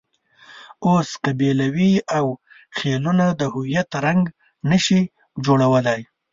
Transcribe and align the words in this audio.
اوس 0.87 1.09
قبیلویت 1.23 2.03
او 2.17 2.25
خېلونه 2.77 3.25
د 3.39 3.41
هویت 3.53 3.89
رنګ 4.05 4.23
نه 4.69 4.77
شي 4.85 5.01
جوړولای. 5.45 6.01